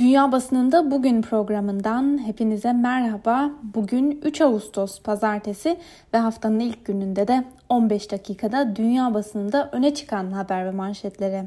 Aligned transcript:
Dünya 0.00 0.32
Basınında 0.32 0.90
Bugün 0.90 1.22
programından 1.22 2.26
hepinize 2.26 2.72
merhaba. 2.72 3.50
Bugün 3.74 4.20
3 4.24 4.40
Ağustos 4.40 5.02
pazartesi 5.02 5.76
ve 6.14 6.18
haftanın 6.18 6.60
ilk 6.60 6.84
gününde 6.84 7.28
de 7.28 7.44
15 7.68 8.10
dakikada 8.10 8.76
dünya 8.76 9.14
basınında 9.14 9.68
öne 9.72 9.94
çıkan 9.94 10.32
haber 10.32 10.66
ve 10.66 10.70
manşetlere 10.70 11.46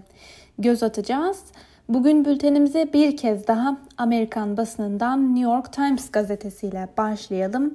göz 0.60 0.84
atacağız. 0.84 1.44
Bugün 1.90 2.26
bültenimize 2.26 2.94
bir 2.94 3.18
kez 3.18 3.48
daha 3.48 3.78
Amerikan 3.98 4.58
basınından 4.58 5.36
New 5.36 5.52
York 5.52 5.74
Times 5.74 6.12
gazetesiyle 6.12 6.88
başlayalım. 6.98 7.74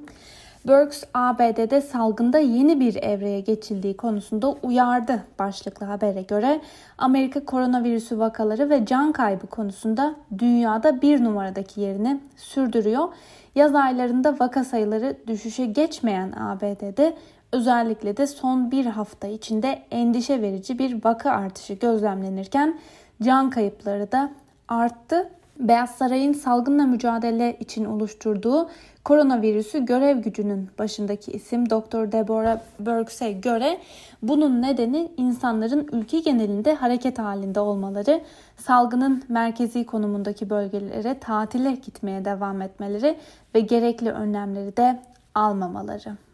Burks 0.69 1.03
ABD'de 1.13 1.81
salgında 1.81 2.39
yeni 2.39 2.79
bir 2.79 2.95
evreye 2.95 3.39
geçildiği 3.39 3.97
konusunda 3.97 4.55
uyardı 4.63 5.23
başlıklı 5.39 5.85
habere 5.85 6.21
göre 6.21 6.61
Amerika 6.97 7.45
koronavirüsü 7.45 8.19
vakaları 8.19 8.69
ve 8.69 8.85
can 8.85 9.11
kaybı 9.11 9.47
konusunda 9.47 10.15
dünyada 10.37 11.01
bir 11.01 11.23
numaradaki 11.23 11.81
yerini 11.81 12.21
sürdürüyor. 12.37 13.07
Yaz 13.55 13.75
aylarında 13.75 14.39
vaka 14.39 14.63
sayıları 14.63 15.17
düşüşe 15.27 15.65
geçmeyen 15.65 16.31
ABD'de 16.31 17.17
özellikle 17.51 18.17
de 18.17 18.27
son 18.27 18.71
bir 18.71 18.85
hafta 18.85 19.27
içinde 19.27 19.79
endişe 19.91 20.41
verici 20.41 20.79
bir 20.79 21.03
vaka 21.03 21.31
artışı 21.31 21.73
gözlemlenirken 21.73 22.79
can 23.21 23.49
kayıpları 23.49 24.11
da 24.11 24.31
arttı. 24.67 25.29
Beyaz 25.59 25.89
Saray'ın 25.89 26.33
salgınla 26.33 26.85
mücadele 26.85 27.57
için 27.59 27.85
oluşturduğu 27.85 28.69
koronavirüsü 29.03 29.85
görev 29.85 30.17
gücünün 30.17 30.69
başındaki 30.79 31.31
isim 31.31 31.69
Dr. 31.69 32.11
Deborah 32.11 32.59
Birx'e 32.79 33.31
göre 33.31 33.79
bunun 34.21 34.61
nedeni 34.61 35.11
insanların 35.17 35.87
ülke 35.91 36.19
genelinde 36.19 36.73
hareket 36.73 37.19
halinde 37.19 37.59
olmaları, 37.59 38.21
salgının 38.57 39.23
merkezi 39.29 39.85
konumundaki 39.85 40.49
bölgelere 40.49 41.19
tatile 41.19 41.71
gitmeye 41.71 42.25
devam 42.25 42.61
etmeleri 42.61 43.17
ve 43.55 43.59
gerekli 43.59 44.11
önlemleri 44.11 44.77
de 44.77 44.99
almamaları. 45.35 46.28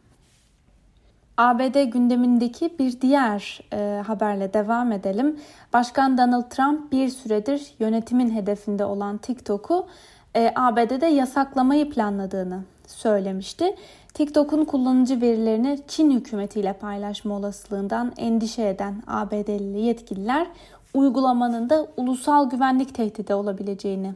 ABD 1.37 1.83
gündemindeki 1.83 2.79
bir 2.79 3.01
diğer 3.01 3.59
e, 3.73 4.01
haberle 4.07 4.53
devam 4.53 4.91
edelim. 4.91 5.39
Başkan 5.73 6.17
Donald 6.17 6.49
Trump 6.49 6.91
bir 6.91 7.09
süredir 7.09 7.73
yönetimin 7.79 8.35
hedefinde 8.35 8.85
olan 8.85 9.17
TikTok'u 9.17 9.87
e, 10.35 10.51
ABD'de 10.55 11.05
yasaklamayı 11.05 11.89
planladığını 11.89 12.63
söylemişti. 12.87 13.75
TikTok'un 14.13 14.65
kullanıcı 14.65 15.21
verilerini 15.21 15.79
Çin 15.87 16.11
hükümetiyle 16.11 16.73
paylaşma 16.73 17.35
olasılığından 17.35 18.13
endişe 18.17 18.67
eden 18.67 19.03
ABD'li 19.07 19.81
yetkililer 19.81 20.47
uygulamanın 20.93 21.69
da 21.69 21.87
ulusal 21.97 22.49
güvenlik 22.49 22.95
tehdidi 22.95 23.33
olabileceğini 23.33 24.13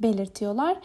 belirtiyorlar. 0.00 0.76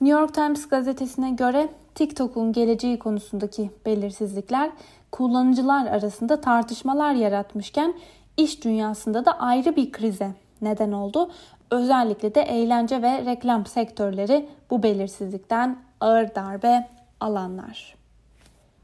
New 0.00 0.20
York 0.20 0.34
Times 0.34 0.68
gazetesine 0.68 1.30
göre 1.30 1.68
TikTok'un 1.98 2.52
geleceği 2.52 2.98
konusundaki 2.98 3.70
belirsizlikler 3.86 4.70
kullanıcılar 5.12 5.86
arasında 5.86 6.40
tartışmalar 6.40 7.12
yaratmışken 7.12 7.94
iş 8.36 8.64
dünyasında 8.64 9.24
da 9.24 9.40
ayrı 9.40 9.76
bir 9.76 9.92
krize 9.92 10.30
neden 10.62 10.92
oldu. 10.92 11.30
Özellikle 11.70 12.34
de 12.34 12.40
eğlence 12.40 13.02
ve 13.02 13.24
reklam 13.24 13.66
sektörleri 13.66 14.48
bu 14.70 14.82
belirsizlikten 14.82 15.78
ağır 16.00 16.34
darbe 16.34 16.88
alanlar. 17.20 17.94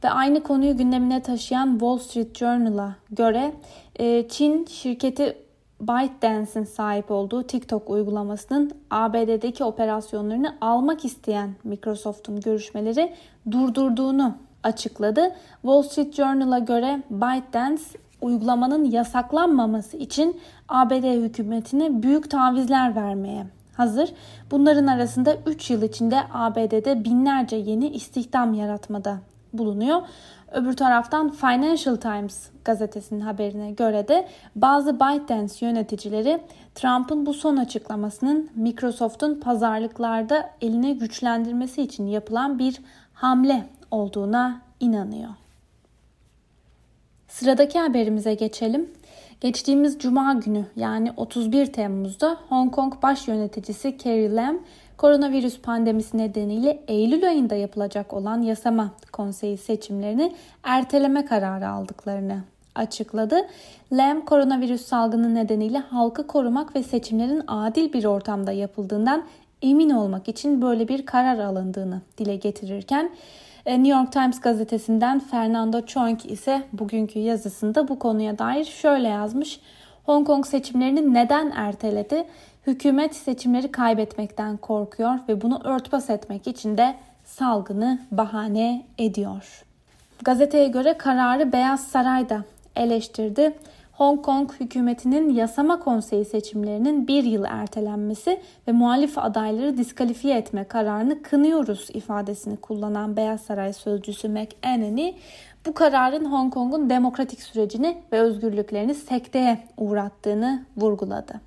Ve 0.05 0.11
aynı 0.11 0.42
konuyu 0.42 0.77
gündemine 0.77 1.23
taşıyan 1.23 1.70
Wall 1.73 1.98
Street 1.98 2.39
Journal'a 2.39 2.97
göre 3.11 3.53
e, 3.97 4.29
Çin 4.29 4.65
şirketi 4.65 5.44
ByteDance'in 5.80 6.64
sahip 6.64 7.11
olduğu 7.11 7.42
TikTok 7.42 7.91
uygulamasının 7.91 8.70
ABD'deki 8.91 9.64
operasyonlarını 9.64 10.56
almak 10.61 11.05
isteyen 11.05 11.55
Microsoft'un 11.64 12.41
görüşmeleri 12.41 13.14
durdurduğunu 13.50 14.34
açıkladı. 14.62 15.34
Wall 15.62 15.83
Street 15.83 16.14
Journal'a 16.14 16.58
göre 16.58 17.02
ByteDance 17.11 17.83
uygulamanın 18.20 18.84
yasaklanmaması 18.84 19.96
için 19.96 20.40
ABD 20.68 21.23
hükümetine 21.23 22.02
büyük 22.02 22.30
tavizler 22.30 22.96
vermeye 22.96 23.46
hazır. 23.77 24.13
Bunların 24.51 24.86
arasında 24.86 25.36
3 25.46 25.70
yıl 25.70 25.83
içinde 25.83 26.20
ABD'de 26.33 27.05
binlerce 27.05 27.57
yeni 27.57 27.89
istihdam 27.89 28.55
yaratmada 28.55 29.18
bulunuyor. 29.59 30.03
Öbür 30.53 30.73
taraftan 30.73 31.31
Financial 31.31 31.97
Times 31.97 32.48
gazetesinin 32.65 33.20
haberine 33.20 33.70
göre 33.70 34.09
de 34.09 34.29
bazı 34.57 35.01
ByteDance 35.01 35.67
yöneticileri 35.67 36.41
Trump'ın 36.75 37.27
bu 37.27 37.35
son 37.35 37.57
açıklamasının 37.57 38.51
Microsoft'un 38.55 39.41
pazarlıklarda 39.41 40.51
elini 40.61 40.98
güçlendirmesi 40.98 41.83
için 41.83 42.07
yapılan 42.07 42.59
bir 42.59 42.81
hamle 43.13 43.67
olduğuna 43.91 44.61
inanıyor. 44.81 45.31
Sıradaki 47.29 47.81
haberimize 47.81 48.35
geçelim. 48.35 48.91
Geçtiğimiz 49.41 49.98
cuma 49.98 50.33
günü 50.33 50.64
yani 50.77 51.13
31 51.17 51.67
Temmuz'da 51.67 52.37
Hong 52.48 52.73
Kong 52.73 52.95
baş 53.03 53.29
yöneticisi 53.29 53.98
Carrie 54.05 54.35
Lam 54.35 54.59
koronavirüs 54.97 55.61
pandemisi 55.61 56.19
nedeniyle 56.19 56.83
Eylül 56.89 57.29
ayında 57.29 57.55
yapılacak 57.55 58.13
olan 58.13 58.43
yasama 58.43 58.91
konseyi 59.13 59.59
seçimlerini 59.59 60.35
erteleme 60.63 61.25
kararı 61.25 61.69
aldıklarını 61.69 62.43
açıkladı. 62.75 63.37
Lam 63.93 64.25
koronavirüs 64.25 64.87
salgını 64.87 65.35
nedeniyle 65.35 65.79
halkı 65.79 66.27
korumak 66.27 66.77
ve 66.77 66.83
seçimlerin 66.83 67.43
adil 67.47 67.93
bir 67.93 68.05
ortamda 68.05 68.53
yapıldığından 68.53 69.25
emin 69.63 69.91
olmak 69.91 70.29
için 70.29 70.63
böyle 70.63 70.89
bir 70.89 71.07
karar 71.07 71.39
alındığını 71.39 72.01
dile 72.19 72.37
getirirken 72.37 73.11
e, 73.67 73.73
New 73.83 73.99
York 73.99 74.13
Times 74.13 74.41
gazetesinden 74.41 75.21
Fernando 75.21 75.87
Chong 75.87 76.27
ise 76.27 76.63
bugünkü 76.73 77.19
yazısında 77.19 77.89
bu 77.89 77.99
konuya 77.99 78.39
dair 78.39 78.65
şöyle 78.65 79.09
yazmış. 79.09 79.61
Hong 80.05 80.27
Kong 80.27 80.47
seçimlerini 80.47 81.15
neden 81.15 81.51
erteledi? 81.51 82.25
Hükümet 82.67 83.15
seçimleri 83.17 83.73
kaybetmekten 83.73 84.57
korkuyor 84.57 85.19
ve 85.29 85.41
bunu 85.41 85.61
örtbas 85.65 86.11
etmek 86.11 86.47
için 86.47 86.77
de 86.77 86.95
salgını 87.25 87.98
bahane 88.11 88.87
ediyor. 88.98 89.64
Gazeteye 90.25 90.69
göre 90.69 90.98
kararı 90.98 91.53
Beyaz 91.53 91.89
Saray'da 91.89 92.45
eleştirdi. 92.77 93.55
Hong 93.93 94.23
Kong 94.23 94.51
hükümetinin 94.61 95.35
yasama 95.35 95.81
konseyi 95.81 96.25
seçimlerinin 96.25 97.09
bir 97.09 97.25
yıl 97.25 97.45
ertelenmesi 97.45 98.41
ve 98.69 98.73
muhalif 98.73 99.19
adayları 99.19 99.77
diskalifiye 99.77 100.37
etme 100.39 100.64
kararını 100.64 101.23
kınıyoruz 101.23 101.89
ifadesini 101.95 102.57
kullanan 102.57 103.17
Beyaz 103.17 103.41
Saray 103.41 103.73
sözcüsü 103.73 104.29
McAnany 104.29 105.14
bu 105.67 105.75
kararın 105.75 106.25
Hong 106.25 106.55
Kong'un 106.55 106.91
demokratik 106.91 107.42
sürecini 107.42 107.97
ve 108.13 108.20
özgürlüklerini 108.20 108.95
sekteye 108.95 109.58
uğrattığını 109.77 110.64
vurguladı. 110.77 111.41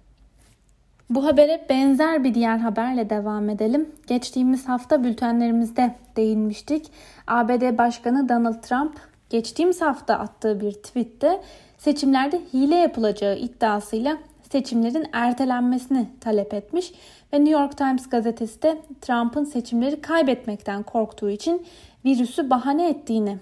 Bu 1.10 1.26
habere 1.26 1.66
benzer 1.70 2.24
bir 2.24 2.34
diğer 2.34 2.58
haberle 2.58 3.10
devam 3.10 3.50
edelim. 3.50 3.90
Geçtiğimiz 4.08 4.68
hafta 4.68 5.04
bültenlerimizde 5.04 5.96
değinmiştik. 6.16 6.92
ABD 7.28 7.78
Başkanı 7.78 8.30
Donald 8.30 8.62
Trump 8.62 9.00
geçtiğimiz 9.30 9.82
hafta 9.82 10.20
attığı 10.20 10.62
bir 10.62 10.72
tweette 10.72 11.42
seçimlerde 11.78 12.42
hile 12.54 12.76
yapılacağı 12.76 13.38
iddiasıyla 13.38 14.18
seçimlerin 14.52 15.06
ertelenmesini 15.14 16.08
talep 16.22 16.54
etmiş 16.54 16.94
ve 17.34 17.38
New 17.38 17.62
York 17.62 17.78
Times 17.78 18.10
gazetesi 18.10 18.62
de 18.62 18.82
Trump'ın 19.02 19.44
seçimleri 19.44 20.02
kaybetmekten 20.02 20.84
korktuğu 20.84 21.30
için 21.30 21.66
virüsü 22.06 22.50
bahane 22.50 22.90
ettiğini 22.90 23.38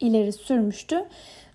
ileri 0.00 0.32
sürmüştü. 0.32 1.04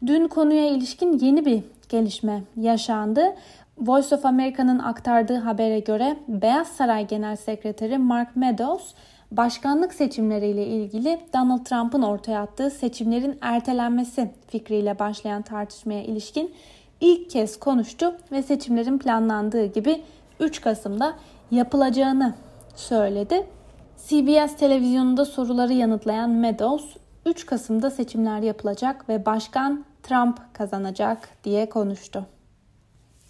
Dün 0.06 0.28
konuya 0.28 0.68
ilişkin 0.68 1.20
yeni 1.20 1.46
bir 1.46 1.64
gelişme 1.90 2.44
yaşandı. 2.56 3.36
Voice 3.78 4.16
of 4.16 4.26
America'nın 4.26 4.80
aktardığı 4.80 5.38
habere 5.38 5.80
göre 5.80 6.18
Beyaz 6.28 6.68
Saray 6.68 7.08
Genel 7.08 7.36
Sekreteri 7.36 7.98
Mark 7.98 8.36
Meadows 8.36 8.94
başkanlık 9.32 9.94
seçimleriyle 9.94 10.68
ilgili 10.68 11.20
Donald 11.34 11.66
Trump'ın 11.66 12.02
ortaya 12.02 12.42
attığı 12.42 12.70
seçimlerin 12.70 13.38
ertelenmesi 13.42 14.32
fikriyle 14.48 15.00
başlayan 15.00 15.42
tartışmaya 15.42 16.04
ilişkin 16.04 16.54
ilk 17.02 17.30
kez 17.30 17.60
konuştu 17.60 18.16
ve 18.32 18.44
seçimlerin 18.44 18.98
planlandığı 18.98 19.66
gibi 19.66 20.02
3 20.40 20.62
Kasım'da 20.62 21.14
yapılacağını 21.52 22.34
söyledi. 22.76 23.48
CBS 24.08 24.56
televizyonunda 24.56 25.26
soruları 25.26 25.74
yanıtlayan 25.74 26.30
Meadows 26.30 26.96
3 27.26 27.46
Kasım'da 27.46 27.92
seçimler 27.92 28.40
yapılacak 28.40 29.10
ve 29.10 29.26
başkan 29.26 29.86
Trump 30.04 30.54
kazanacak 30.54 31.30
diye 31.44 31.70
konuştu. 31.70 32.26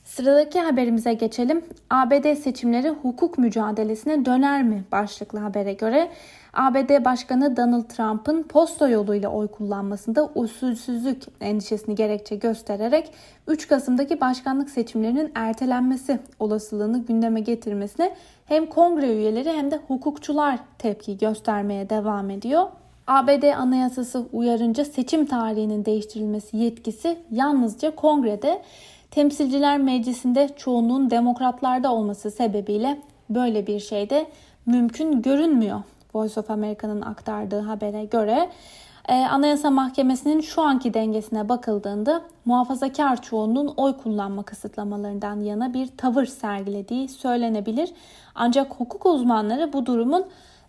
Sıradaki 0.04 0.60
haberimize 0.60 1.14
geçelim. 1.14 1.66
ABD 1.90 2.36
seçimleri 2.36 2.90
hukuk 2.90 3.38
mücadelesine 3.38 4.26
döner 4.26 4.64
mi 4.64 4.84
başlıklı 4.92 5.40
habere 5.40 5.74
göre 5.74 6.10
ABD 6.54 7.06
Başkanı 7.06 7.58
Donald 7.58 7.84
Trump'ın 7.84 8.44
posta 8.44 8.90
yoluyla 8.90 9.30
oy 9.30 9.48
kullanmasında 9.48 10.30
usulsüzlük 10.36 11.24
endişesini 11.42 11.96
gerekçe 11.96 12.36
göstererek 12.36 13.12
3 13.48 13.68
Kasım'daki 13.68 14.22
başkanlık 14.22 14.70
seçimlerinin 14.70 15.32
ertelenmesi 15.36 16.20
olasılığını 16.40 17.06
gündeme 17.06 17.40
getirmesine 17.40 18.16
hem 18.46 18.66
kongre 18.66 19.16
üyeleri 19.16 19.52
hem 19.52 19.72
de 19.72 19.80
hukukçular 19.88 20.60
tepki 20.80 21.18
göstermeye 21.18 21.90
devam 21.90 22.30
ediyor. 22.30 22.68
ABD 23.08 23.44
Anayasası 23.44 24.26
uyarınca 24.34 24.86
seçim 24.86 25.26
tarihinin 25.26 25.86
değiştirilmesi 25.86 26.58
yetkisi 26.58 27.20
yalnızca 27.32 27.96
kongrede 27.96 28.62
Temsilciler 29.12 29.78
Meclisi'nde 29.78 30.50
çoğunluğun 30.56 31.10
demokratlarda 31.10 31.94
olması 31.94 32.32
sebebiyle 32.32 33.02
böyle 33.30 33.68
bir 33.68 33.80
şey 33.80 34.10
de 34.10 34.28
mümkün 34.66 35.22
görünmüyor. 35.22 35.82
Voice 36.14 36.40
of 36.40 36.52
America'nın 36.52 37.02
aktardığı 37.02 37.60
habere 37.60 38.06
göre 38.06 38.50
e, 39.10 39.14
Anayasa 39.14 39.72
Mahkemesi'nin 39.72 40.42
şu 40.42 40.62
anki 40.62 40.94
dengesine 40.94 41.50
bakıldığında 41.50 42.22
muhafazakar 42.46 43.22
çoğunluğun 43.22 43.74
oy 43.78 43.98
kullanma 43.98 44.44
kısıtlamalarından 44.44 45.40
yana 45.40 45.74
bir 45.74 45.88
tavır 45.98 46.26
sergilediği 46.26 47.10
söylenebilir. 47.10 47.92
Ancak 48.36 48.74
hukuk 48.74 49.06
uzmanları 49.06 49.74
bu 49.74 49.86
durumun 49.86 50.26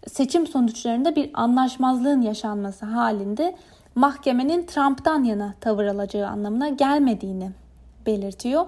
seçim 0.09 0.47
sonuçlarında 0.47 1.17
bir 1.17 1.31
anlaşmazlığın 1.35 2.21
yaşanması 2.21 2.87
halinde 2.87 3.56
mahkemenin 3.95 4.67
Trump'tan 4.67 5.25
yana 5.25 5.55
tavır 5.61 5.85
alacağı 5.85 6.29
anlamına 6.29 6.69
gelmediğini 6.69 7.51
belirtiyor. 8.06 8.67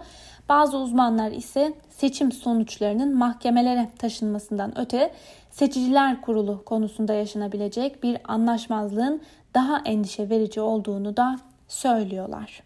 Bazı 0.49 0.79
uzmanlar 0.79 1.31
ise 1.31 1.73
seçim 1.91 2.33
sonuçlarının 2.33 3.17
mahkemelere 3.17 3.89
taşınmasından 3.99 4.79
öte 4.79 5.13
seçiciler 5.51 6.21
kurulu 6.21 6.65
konusunda 6.65 7.15
yaşanabilecek 7.15 8.03
bir 8.03 8.19
anlaşmazlığın 8.25 9.23
daha 9.55 9.83
endişe 9.85 10.31
verici 10.31 10.61
olduğunu 10.61 11.17
da 11.17 11.39
söylüyorlar. 11.69 12.66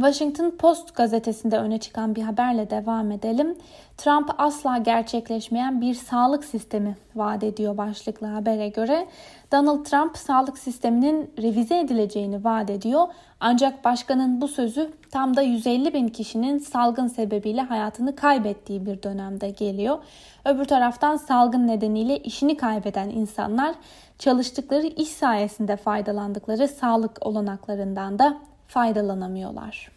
Washington 0.00 0.50
Post 0.50 0.94
gazetesinde 0.94 1.58
öne 1.58 1.78
çıkan 1.78 2.16
bir 2.16 2.22
haberle 2.22 2.70
devam 2.70 3.10
edelim. 3.10 3.56
Trump 3.96 4.30
asla 4.38 4.78
gerçekleşmeyen 4.78 5.80
bir 5.80 5.94
sağlık 5.94 6.44
sistemi 6.44 6.96
vaat 7.14 7.44
ediyor 7.44 7.76
başlıklı 7.76 8.26
habere 8.26 8.68
göre. 8.68 9.08
Donald 9.52 9.84
Trump 9.84 10.16
sağlık 10.16 10.58
sisteminin 10.58 11.30
revize 11.38 11.78
edileceğini 11.78 12.44
vaat 12.44 12.70
ediyor. 12.70 13.08
Ancak 13.40 13.84
başkanın 13.84 14.40
bu 14.40 14.48
sözü 14.48 14.90
tam 15.10 15.36
da 15.36 15.42
150 15.42 15.94
bin 15.94 16.08
kişinin 16.08 16.58
salgın 16.58 17.06
sebebiyle 17.06 17.62
hayatını 17.62 18.16
kaybettiği 18.16 18.86
bir 18.86 19.02
dönemde 19.02 19.50
geliyor. 19.50 19.98
Öbür 20.44 20.64
taraftan 20.64 21.16
salgın 21.16 21.66
nedeniyle 21.66 22.18
işini 22.18 22.56
kaybeden 22.56 23.08
insanlar 23.08 23.74
çalıştıkları 24.18 24.86
iş 24.86 25.08
sayesinde 25.08 25.76
faydalandıkları 25.76 26.68
sağlık 26.68 27.26
olanaklarından 27.26 28.18
da 28.18 28.49
faydalanamıyorlar. 28.70 29.90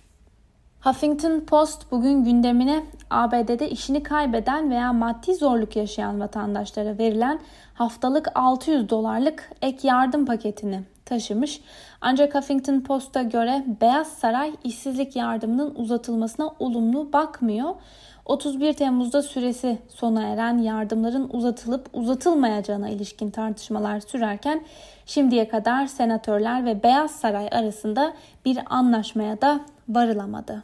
Huffington 0.81 1.40
Post 1.40 1.92
bugün 1.92 2.24
gündemine 2.24 2.84
ABD'de 3.10 3.70
işini 3.70 4.04
kaybeden 4.04 4.72
veya 4.72 4.94
maddi 4.94 5.36
zorluk 5.36 5.75
yaşayan 5.75 6.20
vatandaşlara 6.20 6.98
verilen 6.98 7.40
haftalık 7.74 8.28
600 8.36 8.90
dolarlık 8.90 9.52
ek 9.62 9.88
yardım 9.88 10.25
paketini 10.25 10.84
taşımış. 11.06 11.62
Ancak 12.02 12.36
Huffington 12.36 12.81
Post'a 12.81 13.22
göre 13.22 13.66
Beyaz 13.81 14.08
Saray 14.08 14.54
işsizlik 14.64 15.16
yardımının 15.16 15.75
uzatılmasına 15.75 16.52
olumlu 16.60 17.14
bakmıyor. 17.14 17.75
31 18.25 18.74
Temmuz'da 18.74 19.22
süresi 19.22 19.78
sona 19.90 20.24
eren 20.28 20.58
yardımların 20.58 21.30
uzatılıp 21.34 21.90
uzatılmayacağına 21.94 22.90
ilişkin 22.90 23.30
tartışmalar 23.30 24.00
sürerken 24.00 24.62
şimdiye 25.06 25.48
kadar 25.48 25.88
senatörler 25.88 26.66
ve 26.66 26.84
Beyaz 26.84 27.12
Saray 27.12 27.48
arasında 27.52 28.14
bir 28.46 28.60
anlaşmaya 28.70 29.42
da 29.42 29.60
varılamadı. 29.90 30.64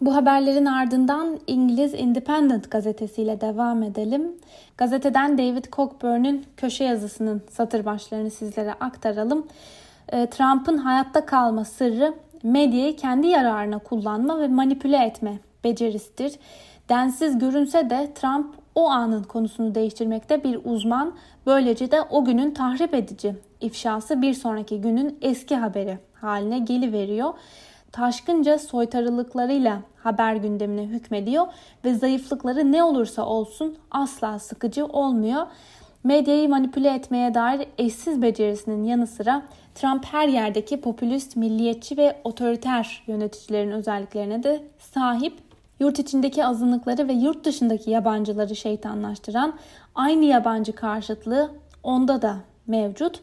Bu 0.00 0.14
haberlerin 0.14 0.66
ardından 0.66 1.40
İngiliz 1.46 1.94
Independent 1.94 2.70
gazetesiyle 2.70 3.40
devam 3.40 3.82
edelim. 3.82 4.32
Gazeteden 4.78 5.38
David 5.38 5.64
Cockburn'un 5.72 6.44
köşe 6.56 6.84
yazısının 6.84 7.42
satır 7.50 7.84
başlarını 7.84 8.30
sizlere 8.30 8.72
aktaralım. 8.72 9.46
Ee, 10.12 10.26
Trump'ın 10.26 10.76
hayatta 10.76 11.26
kalma 11.26 11.64
sırrı 11.64 12.14
medyayı 12.42 12.96
kendi 12.96 13.26
yararına 13.26 13.78
kullanma 13.78 14.40
ve 14.40 14.48
manipüle 14.48 14.96
etme 14.96 15.38
becerisidir. 15.66 16.38
Densiz 16.88 17.38
görünse 17.38 17.90
de 17.90 18.12
Trump 18.14 18.54
o 18.74 18.88
anın 18.90 19.22
konusunu 19.22 19.74
değiştirmekte 19.74 20.44
bir 20.44 20.60
uzman. 20.64 21.14
Böylece 21.46 21.90
de 21.90 22.02
o 22.02 22.24
günün 22.24 22.50
tahrip 22.50 22.94
edici 22.94 23.36
ifşası 23.60 24.22
bir 24.22 24.34
sonraki 24.34 24.80
günün 24.80 25.18
eski 25.22 25.56
haberi 25.56 25.98
haline 26.14 26.58
geliveriyor. 26.58 27.34
Taşkınca 27.92 28.58
soytarılıklarıyla 28.58 29.80
haber 30.02 30.36
gündemine 30.36 30.82
hükmediyor 30.82 31.46
ve 31.84 31.94
zayıflıkları 31.94 32.72
ne 32.72 32.84
olursa 32.84 33.26
olsun 33.26 33.76
asla 33.90 34.38
sıkıcı 34.38 34.86
olmuyor. 34.86 35.46
Medyayı 36.04 36.48
manipüle 36.48 36.94
etmeye 36.94 37.34
dair 37.34 37.68
eşsiz 37.78 38.22
becerisinin 38.22 38.84
yanı 38.84 39.06
sıra 39.06 39.42
Trump 39.74 40.04
her 40.04 40.28
yerdeki 40.28 40.80
popülist, 40.80 41.36
milliyetçi 41.36 41.96
ve 41.96 42.16
otoriter 42.24 43.02
yöneticilerin 43.06 43.70
özelliklerine 43.70 44.42
de 44.42 44.62
sahip 44.78 45.45
yurt 45.80 45.98
içindeki 45.98 46.44
azınlıkları 46.44 47.08
ve 47.08 47.12
yurt 47.12 47.44
dışındaki 47.44 47.90
yabancıları 47.90 48.56
şeytanlaştıran 48.56 49.54
aynı 49.94 50.24
yabancı 50.24 50.72
karşıtlığı 50.72 51.50
onda 51.82 52.22
da 52.22 52.36
mevcut. 52.66 53.20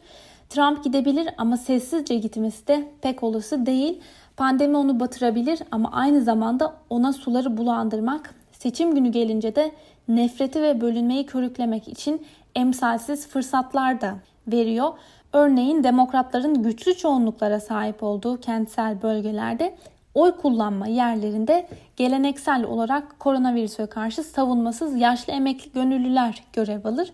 Trump 0.48 0.84
gidebilir 0.84 1.28
ama 1.38 1.56
sessizce 1.56 2.14
gitmesi 2.14 2.66
de 2.66 2.88
pek 3.02 3.22
olası 3.22 3.66
değil. 3.66 4.00
Pandemi 4.36 4.76
onu 4.76 5.00
batırabilir 5.00 5.58
ama 5.70 5.92
aynı 5.92 6.22
zamanda 6.22 6.74
ona 6.90 7.12
suları 7.12 7.56
bulandırmak, 7.56 8.34
seçim 8.52 8.94
günü 8.94 9.08
gelince 9.08 9.56
de 9.56 9.72
nefreti 10.08 10.62
ve 10.62 10.80
bölünmeyi 10.80 11.26
körüklemek 11.26 11.88
için 11.88 12.26
emsalsiz 12.54 13.28
fırsatlar 13.28 14.00
da 14.00 14.14
veriyor. 14.46 14.92
Örneğin 15.32 15.84
demokratların 15.84 16.62
güçlü 16.62 16.94
çoğunluklara 16.94 17.60
sahip 17.60 18.02
olduğu 18.02 18.40
kentsel 18.40 19.02
bölgelerde 19.02 19.74
oy 20.14 20.36
kullanma 20.36 20.86
yerlerinde 20.86 21.68
geleneksel 21.96 22.64
olarak 22.64 23.20
koronavirüse 23.20 23.86
karşı 23.86 24.22
savunmasız 24.22 24.96
yaşlı 24.96 25.32
emekli 25.32 25.72
gönüllüler 25.72 26.44
görev 26.52 26.84
alır. 26.84 27.12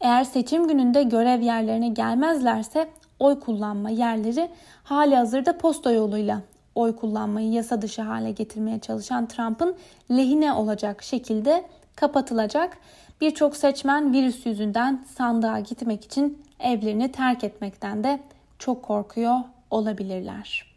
Eğer 0.00 0.24
seçim 0.24 0.68
gününde 0.68 1.02
görev 1.02 1.40
yerlerine 1.40 1.88
gelmezlerse 1.88 2.88
oy 3.18 3.40
kullanma 3.40 3.90
yerleri 3.90 4.50
hali 4.84 5.16
hazırda 5.16 5.58
posta 5.58 5.92
yoluyla 5.92 6.40
oy 6.74 6.96
kullanmayı 6.96 7.52
yasa 7.52 7.82
dışı 7.82 8.02
hale 8.02 8.32
getirmeye 8.32 8.78
çalışan 8.78 9.26
Trump'ın 9.26 9.76
lehine 10.10 10.52
olacak 10.52 11.02
şekilde 11.02 11.64
kapatılacak. 11.96 12.78
Birçok 13.20 13.56
seçmen 13.56 14.12
virüs 14.12 14.46
yüzünden 14.46 15.04
sandığa 15.16 15.60
gitmek 15.60 16.04
için 16.04 16.42
evlerini 16.60 17.12
terk 17.12 17.44
etmekten 17.44 18.04
de 18.04 18.20
çok 18.58 18.82
korkuyor 18.82 19.36
olabilirler. 19.70 20.71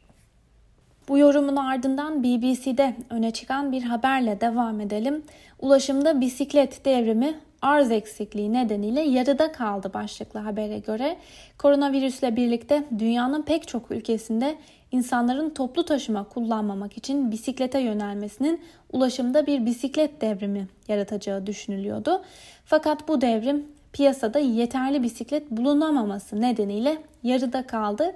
Bu 1.07 1.17
yorumun 1.17 1.55
ardından 1.55 2.23
BBC'de 2.23 2.95
öne 3.09 3.31
çıkan 3.31 3.71
bir 3.71 3.83
haberle 3.83 4.41
devam 4.41 4.81
edelim. 4.81 5.23
Ulaşımda 5.59 6.21
bisiklet 6.21 6.85
devrimi 6.85 7.35
arz 7.61 7.91
eksikliği 7.91 8.53
nedeniyle 8.53 9.01
yarıda 9.01 9.51
kaldı 9.51 9.91
başlıklı 9.93 10.39
habere 10.39 10.79
göre. 10.79 11.17
Koronavirüsle 11.57 12.35
birlikte 12.35 12.83
dünyanın 12.99 13.41
pek 13.41 13.67
çok 13.67 13.91
ülkesinde 13.91 14.55
insanların 14.91 15.49
toplu 15.49 15.85
taşıma 15.85 16.23
kullanmamak 16.23 16.97
için 16.97 17.31
bisiklete 17.31 17.79
yönelmesinin 17.79 18.61
ulaşımda 18.93 19.47
bir 19.47 19.65
bisiklet 19.65 20.21
devrimi 20.21 20.67
yaratacağı 20.87 21.47
düşünülüyordu. 21.47 22.21
Fakat 22.65 23.07
bu 23.07 23.21
devrim 23.21 23.65
piyasada 23.93 24.39
yeterli 24.39 25.03
bisiklet 25.03 25.51
bulunamaması 25.51 26.41
nedeniyle 26.41 26.97
yarıda 27.23 27.67
kaldı. 27.67 28.13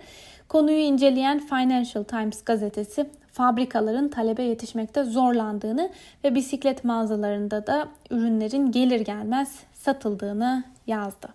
Konuyu 0.50 0.78
inceleyen 0.78 1.40
Financial 1.40 2.04
Times 2.04 2.44
gazetesi 2.44 3.10
fabrikaların 3.32 4.10
talebe 4.10 4.44
yetişmekte 4.44 5.04
zorlandığını 5.04 5.90
ve 6.24 6.36
bisiklet 6.36 6.84
mağazalarında 6.84 7.68
da 7.68 7.88
ürünlerin 8.10 8.72
gelir 8.72 9.00
gelmez 9.00 9.60
satıldığını 9.74 10.64
yazdı. 10.88 11.28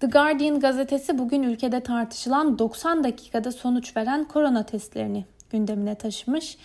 The 0.00 0.06
Guardian 0.06 0.60
gazetesi 0.60 1.18
bugün 1.18 1.42
ülkede 1.42 1.80
tartışılan 1.80 2.58
90 2.58 3.04
dakikada 3.04 3.52
sonuç 3.52 3.96
veren 3.96 4.24
korona 4.24 4.62
testlerini 4.62 5.24
gündemine 5.50 5.94
taşımış. 5.94 6.58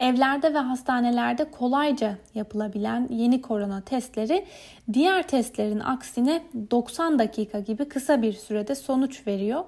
Evlerde 0.00 0.54
ve 0.54 0.58
hastanelerde 0.58 1.50
kolayca 1.50 2.14
yapılabilen 2.34 3.08
yeni 3.10 3.42
korona 3.42 3.80
testleri 3.80 4.46
diğer 4.92 5.28
testlerin 5.28 5.80
aksine 5.80 6.42
90 6.70 7.18
dakika 7.18 7.60
gibi 7.60 7.84
kısa 7.84 8.22
bir 8.22 8.32
sürede 8.32 8.74
sonuç 8.74 9.26
veriyor. 9.26 9.64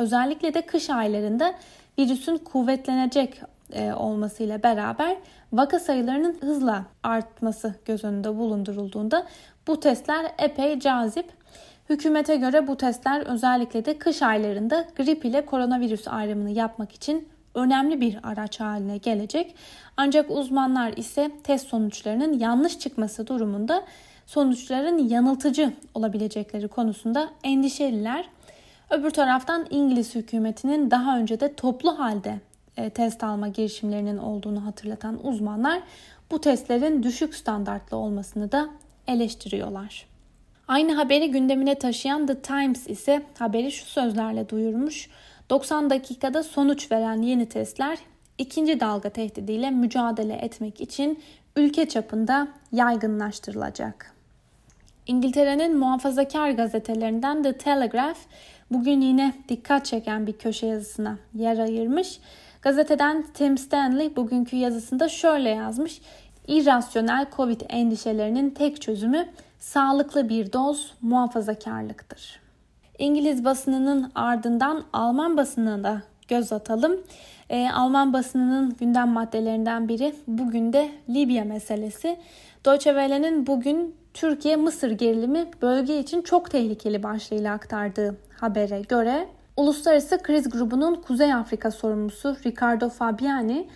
Özellikle 0.00 0.54
de 0.54 0.62
kış 0.62 0.90
aylarında 0.90 1.54
virüsün 1.98 2.36
kuvvetlenecek 2.36 3.40
e, 3.72 3.92
olmasıyla 3.92 4.62
beraber 4.62 5.16
vaka 5.52 5.78
sayılarının 5.78 6.36
hızla 6.40 6.84
artması 7.02 7.74
göz 7.84 8.04
önünde 8.04 8.38
bulundurulduğunda 8.38 9.26
bu 9.66 9.80
testler 9.80 10.32
epey 10.38 10.80
cazip. 10.80 11.32
Hükümete 11.88 12.36
göre 12.36 12.66
bu 12.66 12.76
testler 12.76 13.26
özellikle 13.26 13.84
de 13.84 13.98
kış 13.98 14.22
aylarında 14.22 14.84
grip 14.96 15.24
ile 15.24 15.46
koronavirüs 15.46 16.08
ayrımını 16.08 16.50
yapmak 16.50 16.92
için 16.92 17.28
önemli 17.54 18.00
bir 18.00 18.18
araç 18.22 18.60
haline 18.60 18.96
gelecek. 18.96 19.54
Ancak 19.96 20.30
uzmanlar 20.30 20.92
ise 20.92 21.30
test 21.44 21.68
sonuçlarının 21.68 22.38
yanlış 22.38 22.78
çıkması 22.78 23.26
durumunda 23.26 23.84
sonuçların 24.26 24.98
yanıltıcı 24.98 25.72
olabilecekleri 25.94 26.68
konusunda 26.68 27.28
endişeliler. 27.44 28.28
Öbür 28.90 29.10
taraftan 29.10 29.66
İngiliz 29.70 30.14
hükümetinin 30.14 30.90
daha 30.90 31.18
önce 31.18 31.40
de 31.40 31.54
toplu 31.54 31.98
halde 31.98 32.40
e, 32.76 32.90
test 32.90 33.24
alma 33.24 33.48
girişimlerinin 33.48 34.18
olduğunu 34.18 34.66
hatırlatan 34.66 35.26
uzmanlar 35.26 35.82
bu 36.30 36.40
testlerin 36.40 37.02
düşük 37.02 37.34
standartlı 37.34 37.96
olmasını 37.96 38.52
da 38.52 38.68
eleştiriyorlar. 39.06 40.06
Aynı 40.68 40.94
haberi 40.94 41.30
gündemine 41.30 41.74
taşıyan 41.74 42.26
The 42.26 42.40
Times 42.40 42.88
ise 42.88 43.22
haberi 43.38 43.72
şu 43.72 43.86
sözlerle 43.86 44.48
duyurmuş. 44.48 45.10
90 45.50 45.90
dakikada 45.90 46.42
sonuç 46.42 46.92
veren 46.92 47.22
yeni 47.22 47.46
testler 47.48 47.98
ikinci 48.38 48.80
dalga 48.80 49.10
tehdidiyle 49.10 49.70
mücadele 49.70 50.34
etmek 50.34 50.80
için 50.80 51.22
ülke 51.56 51.88
çapında 51.88 52.48
yaygınlaştırılacak. 52.72 54.14
İngiltere'nin 55.06 55.78
muhafazakar 55.78 56.50
gazetelerinden 56.50 57.42
The 57.42 57.58
Telegraph 57.58 58.18
bugün 58.70 59.00
yine 59.00 59.34
dikkat 59.48 59.86
çeken 59.86 60.26
bir 60.26 60.32
köşe 60.32 60.66
yazısına 60.66 61.18
yer 61.34 61.58
ayırmış. 61.58 62.20
Gazeteden 62.62 63.24
Tim 63.34 63.58
Stanley 63.58 64.16
bugünkü 64.16 64.56
yazısında 64.56 65.08
şöyle 65.08 65.48
yazmış. 65.48 66.00
İrrasyonel 66.48 67.26
Covid 67.36 67.60
endişelerinin 67.68 68.50
tek 68.50 68.82
çözümü 68.82 69.28
sağlıklı 69.58 70.28
bir 70.28 70.52
doz 70.52 70.94
muhafazakarlıktır. 71.02 72.40
İngiliz 72.98 73.44
basınının 73.44 74.12
ardından 74.14 74.84
Alman 74.92 75.36
basınına 75.36 75.84
da 75.84 76.02
göz 76.28 76.52
atalım. 76.52 77.00
E, 77.50 77.70
Alman 77.70 78.12
basınının 78.12 78.76
gündem 78.80 79.08
maddelerinden 79.08 79.88
biri 79.88 80.14
bugün 80.26 80.72
de 80.72 80.90
Libya 81.08 81.44
meselesi. 81.44 82.16
Deutsche 82.64 82.90
Welle'nin 82.90 83.46
bugün 83.46 83.94
Türkiye-Mısır 84.14 84.90
gerilimi 84.90 85.46
bölge 85.62 85.98
için 85.98 86.22
çok 86.22 86.50
tehlikeli 86.50 87.02
başlığıyla 87.02 87.54
aktardığı 87.54 88.16
habere 88.40 88.80
göre 88.80 89.28
Uluslararası 89.56 90.18
Kriz 90.22 90.50
Grubu'nun 90.50 90.94
Kuzey 90.94 91.34
Afrika 91.34 91.70
sorumlusu 91.70 92.36
Ricardo 92.46 92.88
Fabiani, 92.88 93.68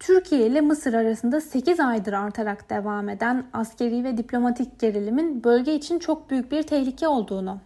Türkiye 0.00 0.46
ile 0.46 0.60
Mısır 0.60 0.94
arasında 0.94 1.40
8 1.40 1.80
aydır 1.80 2.12
artarak 2.12 2.70
devam 2.70 3.08
eden 3.08 3.46
askeri 3.52 4.04
ve 4.04 4.16
diplomatik 4.16 4.80
gerilimin 4.80 5.44
bölge 5.44 5.74
için 5.74 5.98
çok 5.98 6.30
büyük 6.30 6.52
bir 6.52 6.62
tehlike 6.62 7.08
olduğunu 7.08 7.58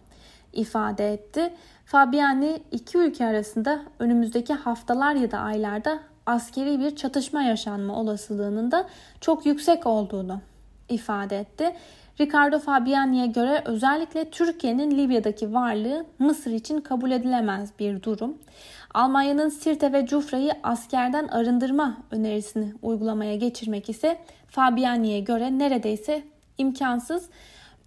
ifade 0.53 1.13
etti. 1.13 1.53
Fabiani 1.85 2.63
iki 2.71 2.97
ülke 2.97 3.25
arasında 3.25 3.81
önümüzdeki 3.99 4.53
haftalar 4.53 5.15
ya 5.15 5.31
da 5.31 5.39
aylarda 5.39 5.99
askeri 6.25 6.79
bir 6.79 6.95
çatışma 6.95 7.43
yaşanma 7.43 7.99
olasılığının 7.99 8.71
da 8.71 8.87
çok 9.21 9.45
yüksek 9.45 9.87
olduğunu 9.87 10.41
ifade 10.89 11.39
etti. 11.39 11.75
Ricardo 12.21 12.59
Fabiani'ye 12.59 13.27
göre 13.27 13.61
özellikle 13.65 14.29
Türkiye'nin 14.29 14.91
Libya'daki 14.97 15.53
varlığı 15.53 16.05
Mısır 16.19 16.51
için 16.51 16.81
kabul 16.81 17.11
edilemez 17.11 17.69
bir 17.79 18.03
durum. 18.03 18.37
Almanya'nın 18.93 19.49
Sirte 19.49 19.93
ve 19.93 20.05
Cufra'yı 20.05 20.53
askerden 20.63 21.27
arındırma 21.27 21.97
önerisini 22.11 22.73
uygulamaya 22.81 23.35
geçirmek 23.35 23.89
ise 23.89 24.17
Fabiani'ye 24.47 25.19
göre 25.19 25.59
neredeyse 25.59 26.23
imkansız. 26.57 27.29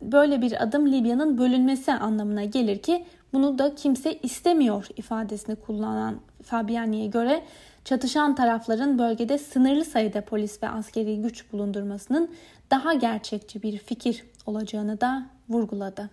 Böyle 0.02 0.42
bir 0.42 0.62
adım 0.62 0.92
Libya'nın 0.92 1.38
bölünmesi 1.38 1.92
anlamına 1.92 2.44
gelir 2.44 2.78
ki 2.78 3.04
bunu 3.32 3.58
da 3.58 3.74
kimse 3.74 4.18
istemiyor 4.18 4.88
ifadesini 4.96 5.56
kullanan 5.56 6.16
Fabiani'ye 6.42 7.06
göre 7.06 7.42
çatışan 7.86 8.34
tarafların 8.34 8.98
bölgede 8.98 9.38
sınırlı 9.38 9.84
sayıda 9.84 10.20
polis 10.20 10.62
ve 10.62 10.68
askeri 10.68 11.22
güç 11.22 11.52
bulundurmasının 11.52 12.30
daha 12.70 12.94
gerçekçi 12.94 13.62
bir 13.62 13.78
fikir 13.78 14.24
olacağını 14.46 15.00
da 15.00 15.26
vurguladı. 15.48 16.10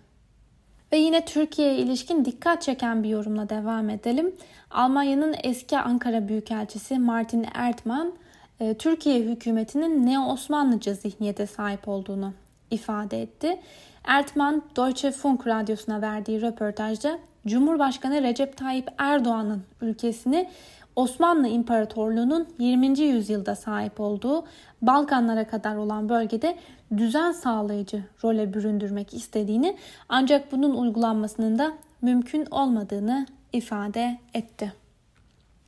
Ve 0.92 0.96
yine 0.96 1.24
Türkiye'ye 1.24 1.78
ilişkin 1.78 2.24
dikkat 2.24 2.62
çeken 2.62 3.02
bir 3.02 3.08
yorumla 3.08 3.48
devam 3.48 3.90
edelim. 3.90 4.34
Almanya'nın 4.70 5.34
eski 5.42 5.78
Ankara 5.78 6.28
Büyükelçisi 6.28 6.98
Martin 6.98 7.46
Erdmann, 7.54 8.12
e, 8.60 8.74
Türkiye 8.74 9.20
hükümetinin 9.20 10.06
neo-Osmanlıca 10.06 10.94
zihniyete 10.94 11.46
sahip 11.46 11.88
olduğunu 11.88 12.32
ifade 12.70 13.22
etti. 13.22 13.60
Erdmann, 14.04 14.62
Deutsche 14.76 15.10
Funk 15.10 15.46
radyosuna 15.46 16.02
verdiği 16.02 16.42
röportajda 16.42 17.18
Cumhurbaşkanı 17.46 18.22
Recep 18.22 18.56
Tayyip 18.56 18.88
Erdoğan'ın 18.98 19.62
ülkesini 19.80 20.48
Osmanlı 20.96 21.48
İmparatorluğu'nun 21.48 22.48
20. 22.58 23.00
yüzyılda 23.00 23.54
sahip 23.54 24.00
olduğu 24.00 24.44
Balkanlara 24.82 25.46
kadar 25.46 25.76
olan 25.76 26.08
bölgede 26.08 26.56
düzen 26.96 27.32
sağlayıcı 27.32 28.02
role 28.24 28.54
büründürmek 28.54 29.14
istediğini 29.14 29.76
ancak 30.08 30.52
bunun 30.52 30.74
uygulanmasının 30.74 31.58
da 31.58 31.72
mümkün 32.02 32.46
olmadığını 32.50 33.26
ifade 33.52 34.18
etti. 34.34 34.72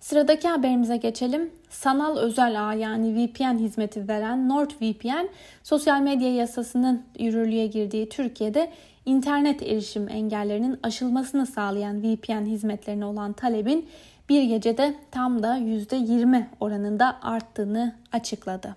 Sıradaki 0.01 0.49
haberimize 0.49 0.97
geçelim. 0.97 1.51
Sanal 1.71 2.17
özel 2.17 2.69
ağ 2.69 2.75
yani 2.75 3.15
VPN 3.15 3.59
hizmeti 3.59 4.09
veren 4.09 4.49
NordVPN, 4.49 5.29
sosyal 5.63 6.01
medya 6.01 6.35
yasasının 6.35 7.03
yürürlüğe 7.19 7.67
girdiği 7.67 8.09
Türkiye'de 8.09 8.73
internet 9.07 9.63
erişim 9.63 10.09
engellerinin 10.09 10.79
aşılmasını 10.83 11.47
sağlayan 11.47 12.03
VPN 12.03 12.45
hizmetlerine 12.47 13.05
olan 13.05 13.33
talebin 13.33 13.89
bir 14.29 14.43
gecede 14.43 14.95
tam 15.11 15.43
da 15.43 15.59
%20 15.59 16.45
oranında 16.61 17.17
arttığını 17.23 17.95
açıkladı. 18.13 18.77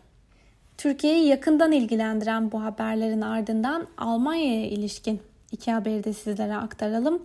Türkiye'yi 0.78 1.28
yakından 1.28 1.72
ilgilendiren 1.72 2.52
bu 2.52 2.64
haberlerin 2.64 3.22
ardından 3.22 3.88
Almanya'ya 3.98 4.66
ilişkin 4.66 5.22
iki 5.52 5.72
haberi 5.72 6.04
de 6.04 6.14
sizlere 6.14 6.56
aktaralım. 6.56 7.22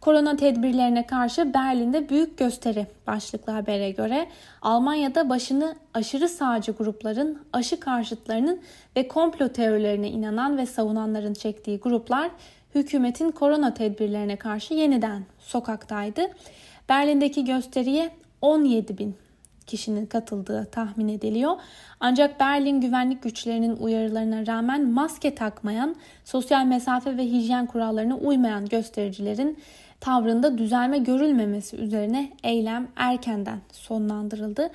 Korona 0.00 0.36
tedbirlerine 0.36 1.06
karşı 1.06 1.54
Berlin'de 1.54 2.08
büyük 2.08 2.38
gösteri 2.38 2.86
başlıklı 3.06 3.52
habere 3.52 3.90
göre 3.90 4.28
Almanya'da 4.62 5.28
başını 5.28 5.76
aşırı 5.94 6.28
sağcı 6.28 6.72
grupların, 6.72 7.38
aşı 7.52 7.80
karşıtlarının 7.80 8.60
ve 8.96 9.08
komplo 9.08 9.48
teorilerine 9.48 10.08
inanan 10.08 10.56
ve 10.58 10.66
savunanların 10.66 11.34
çektiği 11.34 11.78
gruplar 11.78 12.30
hükümetin 12.74 13.30
korona 13.30 13.74
tedbirlerine 13.74 14.36
karşı 14.36 14.74
yeniden 14.74 15.22
sokaktaydı. 15.38 16.30
Berlin'deki 16.88 17.44
gösteriye 17.44 18.10
17 18.40 18.98
bin 18.98 19.16
kişinin 19.66 20.06
katıldığı 20.06 20.64
tahmin 20.64 21.08
ediliyor. 21.08 21.56
Ancak 22.00 22.40
Berlin 22.40 22.80
güvenlik 22.80 23.22
güçlerinin 23.22 23.76
uyarılarına 23.76 24.46
rağmen 24.46 24.88
maske 24.90 25.34
takmayan, 25.34 25.96
sosyal 26.24 26.64
mesafe 26.64 27.16
ve 27.16 27.24
hijyen 27.24 27.66
kurallarına 27.66 28.16
uymayan 28.16 28.66
göstericilerin 28.66 29.58
tavrında 30.00 30.58
düzelme 30.58 30.98
görülmemesi 30.98 31.76
üzerine 31.76 32.32
eylem 32.42 32.88
erkenden 32.96 33.58
sonlandırıldı. 33.72 34.70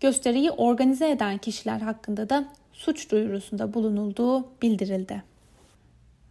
Gösteriyi 0.00 0.50
organize 0.50 1.10
eden 1.10 1.38
kişiler 1.38 1.80
hakkında 1.80 2.28
da 2.28 2.44
suç 2.72 3.10
duyurusunda 3.10 3.74
bulunulduğu 3.74 4.44
bildirildi. 4.62 5.22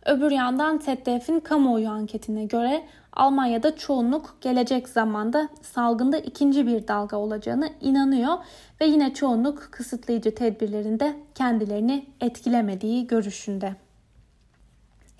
Öbür 0.06 0.32
yandan 0.32 0.78
ZDF'in 0.78 1.40
kamuoyu 1.40 1.90
anketine 1.90 2.46
göre 2.46 2.84
Almanya'da 3.18 3.76
çoğunluk 3.76 4.38
gelecek 4.42 4.90
zamanda 4.90 5.50
salgında 5.62 6.18
ikinci 6.18 6.68
bir 6.68 6.88
dalga 6.88 7.18
olacağını 7.18 7.70
inanıyor 7.82 8.38
ve 8.82 8.86
yine 8.86 9.14
çoğunluk 9.14 9.68
kısıtlayıcı 9.72 10.36
tedbirlerinde 10.36 11.16
kendilerini 11.36 12.06
etkilemediği 12.22 13.08
görüşünde. 13.08 13.76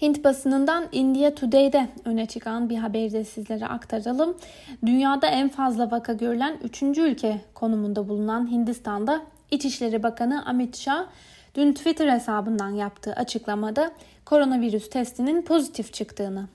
Hint 0.02 0.24
basınından 0.24 0.86
India 0.92 1.36
Today'de 1.36 1.88
öne 2.06 2.26
çıkan 2.26 2.70
bir 2.70 2.78
haberi 2.78 3.12
de 3.14 3.24
sizlere 3.24 3.68
aktaralım. 3.68 4.38
Dünyada 4.86 5.28
en 5.28 5.50
fazla 5.50 5.92
vaka 5.92 6.14
görülen 6.14 6.58
3. 6.64 6.82
ülke 6.84 7.42
konumunda 7.54 8.10
bulunan 8.10 8.52
Hindistan'da 8.52 9.22
İçişleri 9.52 10.04
Bakanı 10.04 10.46
Amit 10.46 10.78
Shah 10.78 11.06
dün 11.56 11.74
Twitter 11.74 12.08
hesabından 12.08 12.70
yaptığı 12.70 13.14
açıklamada 13.14 13.92
koronavirüs 14.26 14.90
testinin 14.90 15.42
pozitif 15.42 15.94
çıktığını 15.94 16.48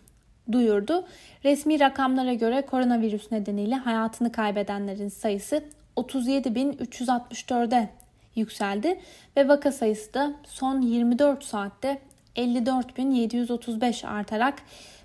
duyurdu. 0.53 1.05
Resmi 1.45 1.81
rakamlara 1.81 2.35
göre 2.35 2.63
koronavirüs 2.63 3.33
nedeniyle 3.33 3.75
hayatını 3.75 4.33
kaybedenlerin 4.33 5.09
sayısı 5.09 5.65
37.364'e 5.97 7.89
yükseldi 8.37 9.01
ve 9.37 9.49
vaka 9.49 9.73
sayısı 9.73 10.15
da 10.15 10.33
son 10.45 10.81
24 10.81 11.45
saatte 11.45 11.99
54.735 12.37 14.07
artarak 14.07 14.55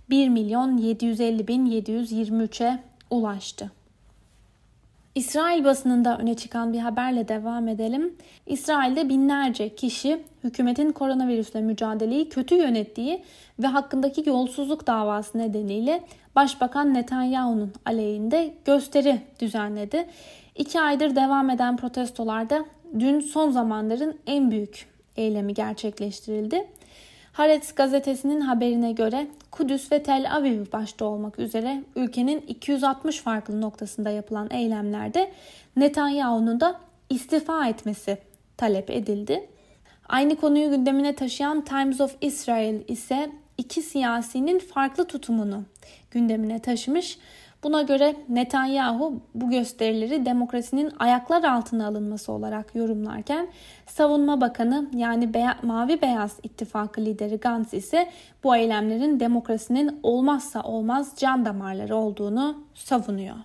1 0.10 0.30
milyon 0.30 0.78
750.723'e 0.78 2.80
ulaştı. 3.10 3.72
İsrail 5.18 5.64
basınında 5.64 6.18
öne 6.18 6.34
çıkan 6.36 6.74
bir 6.74 6.80
haberle 6.80 7.28
devam 7.28 7.68
edelim. 7.68 8.16
İsrail'de 8.46 9.10
binlerce 9.10 9.76
kişi 9.76 10.20
hükümetin 10.44 10.92
koronavirüsle 10.92 11.62
mücadeleyi 11.62 12.30
kötü 12.30 12.56
yönettiği 12.56 13.24
ve 13.60 13.68
hakkındaki 13.68 14.30
yolsuzluk 14.30 14.88
davası 14.88 15.38
nedeniyle 15.38 16.04
Başbakan 16.36 16.94
Netanyahu'nun 16.94 17.74
aleyhinde 17.86 18.54
gösteri 18.66 19.22
düzenledi. 19.40 20.08
İki 20.56 20.80
aydır 20.80 21.16
devam 21.16 21.50
eden 21.50 21.78
protestolarda 21.78 22.66
dün 23.00 23.20
son 23.20 23.52
zamanların 23.52 24.16
en 24.28 24.52
büyük 24.52 24.86
eylemi 25.16 25.54
gerçekleştirildi. 25.54 26.68
Haaretz 27.38 27.76
gazetesinin 27.76 28.42
haberine 28.42 28.92
göre 28.92 29.28
Kudüs 29.52 29.92
ve 29.92 30.04
Tel 30.04 30.36
Aviv 30.36 30.66
başta 30.74 31.06
olmak 31.06 31.40
üzere 31.40 31.84
ülkenin 31.96 32.42
260 32.48 33.22
farklı 33.22 33.62
noktasında 33.62 34.10
yapılan 34.10 34.48
eylemlerde 34.52 35.32
Netanyahu'nun 35.76 36.60
da 36.60 36.80
istifa 37.10 37.68
etmesi 37.68 38.18
talep 38.58 38.90
edildi. 38.90 39.50
Aynı 40.10 40.36
konuyu 40.36 40.70
gündemine 40.70 41.16
taşıyan 41.16 41.66
Times 41.66 42.02
of 42.02 42.16
Israel 42.22 42.82
ise 42.88 43.32
iki 43.58 43.82
siyasinin 43.82 44.60
farklı 44.60 45.08
tutumunu 45.08 45.64
gündemine 46.12 46.60
taşımış. 46.60 47.18
Buna 47.64 47.82
göre 47.82 48.16
Netanyahu 48.30 49.22
bu 49.36 49.50
gösterileri 49.50 50.26
demokrasinin 50.26 50.92
ayaklar 51.00 51.44
altına 51.44 51.88
alınması 51.88 52.32
olarak 52.32 52.76
yorumlarken 52.76 53.48
Savunma 53.86 54.42
Bakanı 54.42 54.90
yani 54.94 55.34
Beya 55.34 55.58
Mavi 55.64 56.02
Beyaz 56.02 56.40
İttifakı 56.44 57.02
lideri 57.02 57.38
Gantz 57.38 57.74
ise 57.74 58.10
bu 58.44 58.56
eylemlerin 58.56 59.20
demokrasinin 59.20 60.00
olmazsa 60.04 60.64
olmaz 60.64 61.14
can 61.18 61.46
damarları 61.46 61.96
olduğunu 61.96 62.58
savunuyor. 62.74 63.36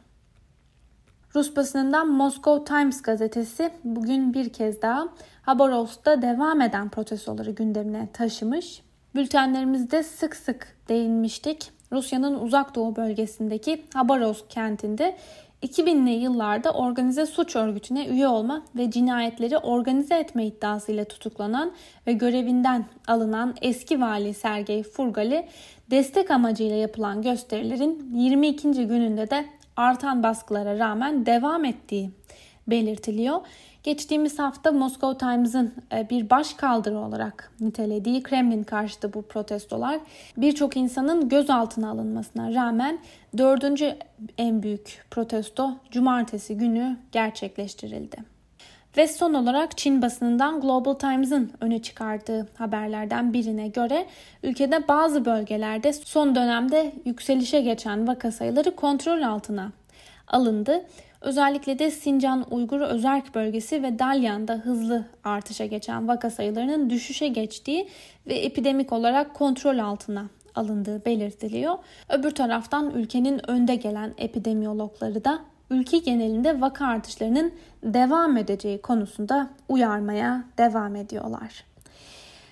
Rus 1.34 1.56
basınından 1.56 2.08
Moscow 2.08 2.64
Times 2.64 3.02
gazetesi 3.02 3.70
bugün 3.84 4.34
bir 4.34 4.52
kez 4.52 4.82
daha 4.82 5.08
Habarovsk'ta 5.42 6.22
devam 6.22 6.60
eden 6.60 6.88
protestoları 6.88 7.50
gündemine 7.50 8.08
taşımış. 8.12 8.82
Bültenlerimizde 9.14 10.02
sık 10.02 10.36
sık 10.36 10.76
değinmiştik. 10.88 11.71
Rusya'nın 11.92 12.40
uzak 12.40 12.74
doğu 12.74 12.96
bölgesindeki 12.96 13.82
Habarovsk 13.94 14.50
kentinde 14.50 15.16
2000'li 15.62 16.10
yıllarda 16.10 16.72
organize 16.72 17.26
suç 17.26 17.56
örgütüne 17.56 18.06
üye 18.06 18.28
olma 18.28 18.62
ve 18.76 18.90
cinayetleri 18.90 19.58
organize 19.58 20.14
etme 20.14 20.46
iddiasıyla 20.46 21.04
tutuklanan 21.04 21.72
ve 22.06 22.12
görevinden 22.12 22.86
alınan 23.08 23.54
eski 23.62 24.00
vali 24.00 24.34
Sergey 24.34 24.82
Furgali 24.82 25.46
destek 25.90 26.30
amacıyla 26.30 26.76
yapılan 26.76 27.22
gösterilerin 27.22 28.12
22. 28.14 28.70
gününde 28.72 29.30
de 29.30 29.44
artan 29.76 30.22
baskılara 30.22 30.78
rağmen 30.78 31.26
devam 31.26 31.64
ettiği 31.64 32.10
belirtiliyor. 32.72 33.40
Geçtiğimiz 33.82 34.38
hafta 34.38 34.72
Moscow 34.72 35.18
Times'ın 35.18 35.74
e, 35.92 36.10
bir 36.10 36.30
baş 36.30 36.54
kaldırı 36.54 36.98
olarak 36.98 37.52
nitelediği 37.60 38.22
Kremlin 38.22 38.62
karşıtı 38.62 39.12
bu 39.12 39.22
protestolar 39.22 40.00
birçok 40.36 40.76
insanın 40.76 41.28
gözaltına 41.28 41.90
alınmasına 41.90 42.54
rağmen 42.54 42.98
dördüncü 43.38 43.96
en 44.38 44.62
büyük 44.62 45.04
protesto 45.10 45.70
cumartesi 45.90 46.58
günü 46.58 46.96
gerçekleştirildi. 47.12 48.16
Ve 48.96 49.08
son 49.08 49.34
olarak 49.34 49.78
Çin 49.78 50.02
basınından 50.02 50.60
Global 50.60 50.94
Times'ın 50.94 51.52
öne 51.60 51.82
çıkardığı 51.82 52.48
haberlerden 52.54 53.32
birine 53.32 53.68
göre 53.68 54.06
ülkede 54.42 54.88
bazı 54.88 55.24
bölgelerde 55.24 55.92
son 55.92 56.34
dönemde 56.34 56.92
yükselişe 57.04 57.60
geçen 57.60 58.08
vaka 58.08 58.32
sayıları 58.32 58.76
kontrol 58.76 59.22
altına 59.22 59.72
alındı. 60.28 60.84
Özellikle 61.22 61.78
de 61.78 61.90
Sincan 61.90 62.46
Uygur 62.50 62.80
Özerk 62.80 63.34
bölgesi 63.34 63.82
ve 63.82 63.98
Dalyan'da 63.98 64.54
hızlı 64.54 65.04
artışa 65.24 65.66
geçen 65.66 66.08
vaka 66.08 66.30
sayılarının 66.30 66.90
düşüşe 66.90 67.28
geçtiği 67.28 67.88
ve 68.26 68.34
epidemik 68.34 68.92
olarak 68.92 69.34
kontrol 69.34 69.78
altına 69.78 70.26
alındığı 70.54 71.04
belirtiliyor. 71.04 71.78
Öbür 72.08 72.30
taraftan 72.30 72.90
ülkenin 72.90 73.50
önde 73.50 73.74
gelen 73.74 74.14
epidemiyologları 74.18 75.24
da 75.24 75.38
ülke 75.70 75.98
genelinde 75.98 76.60
vaka 76.60 76.86
artışlarının 76.86 77.52
devam 77.82 78.36
edeceği 78.36 78.82
konusunda 78.82 79.50
uyarmaya 79.68 80.44
devam 80.58 80.96
ediyorlar. 80.96 81.64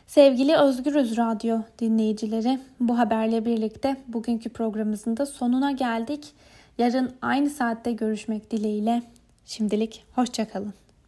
Sevgili 0.06 0.56
Özgürüz 0.56 1.16
Radyo 1.16 1.58
dinleyicileri, 1.78 2.58
bu 2.80 2.98
haberle 2.98 3.44
birlikte 3.44 3.96
bugünkü 4.08 4.48
programımızın 4.48 5.16
da 5.16 5.26
sonuna 5.26 5.72
geldik. 5.72 6.32
Yarın 6.80 7.12
aynı 7.22 7.50
saatte 7.50 7.92
görüşmek 7.92 8.50
dileğiyle. 8.50 9.02
Şimdilik 9.44 10.04
hoşçakalın. 10.14 10.74